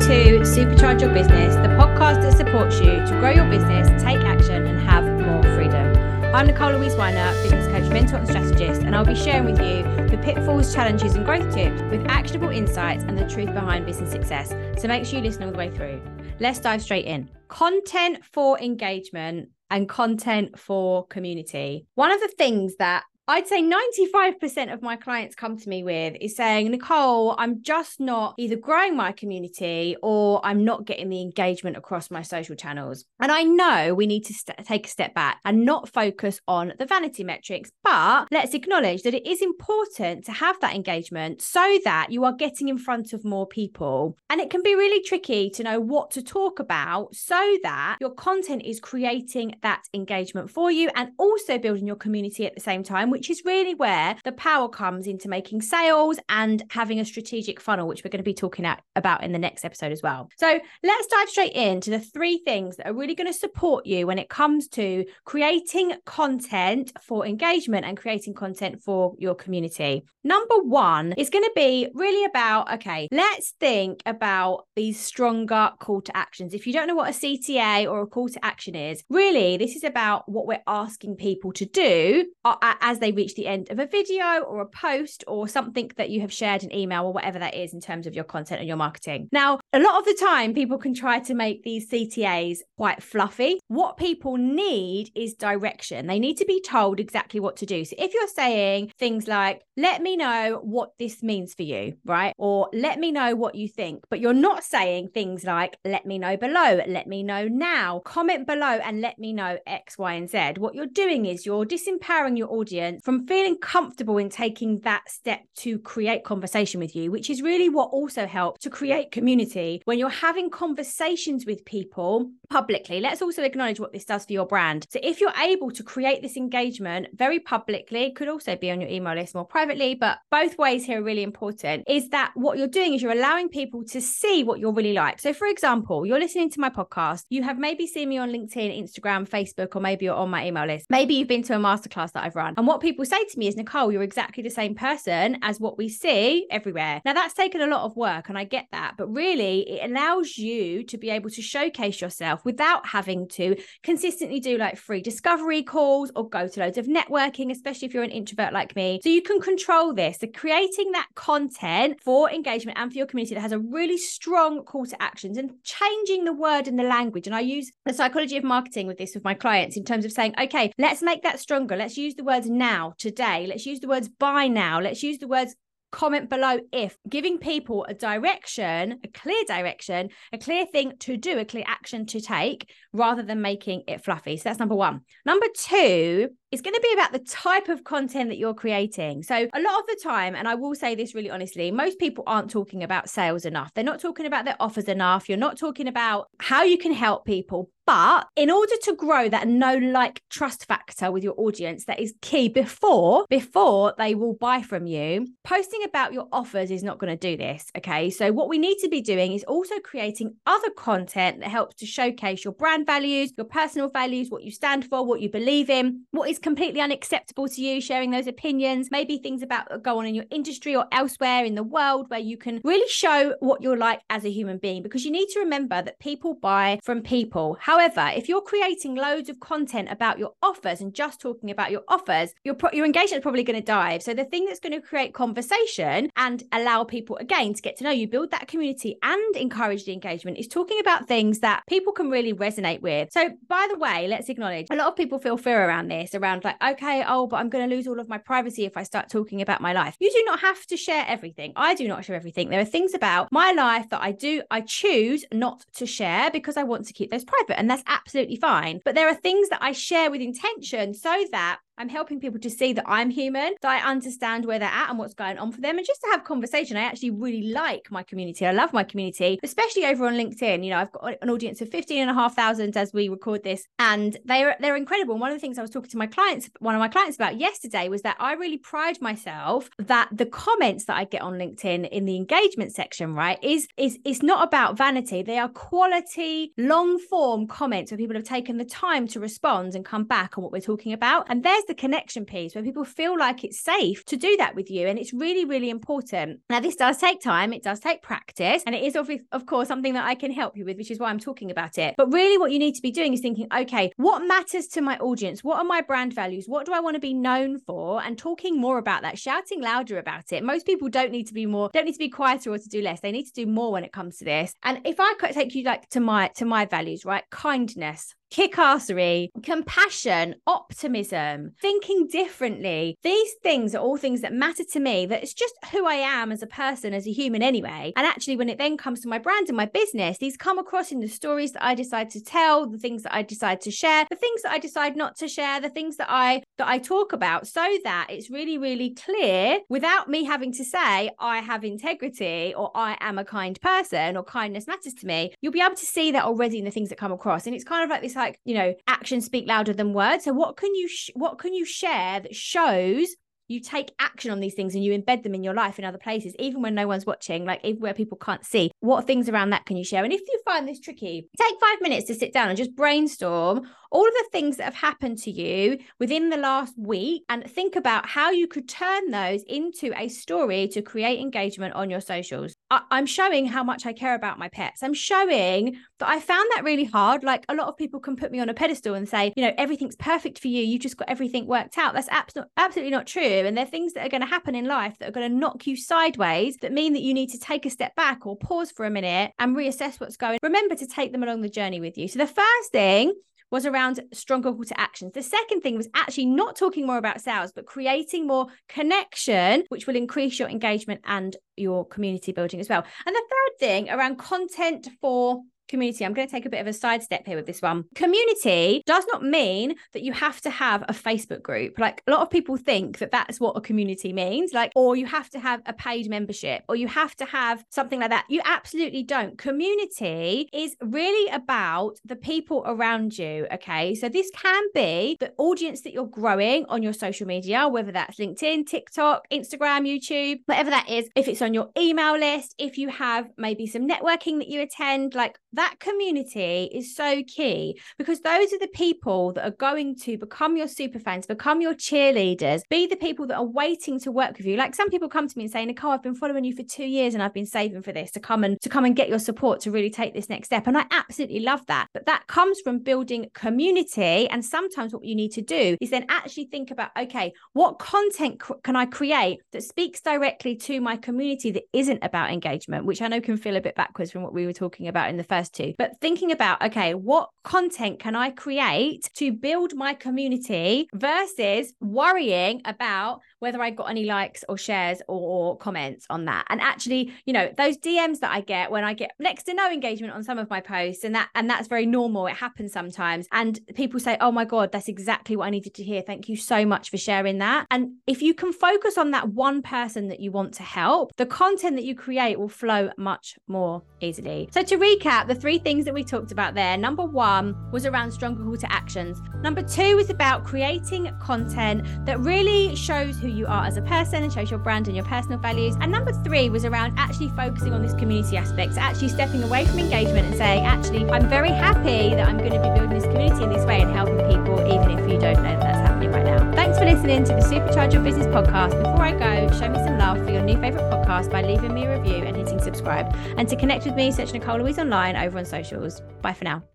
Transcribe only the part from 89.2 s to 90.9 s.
Now, a lot of the time, people